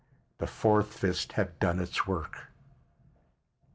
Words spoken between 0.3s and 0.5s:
The